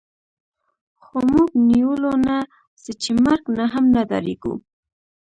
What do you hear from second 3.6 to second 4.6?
هم نه ډارېږو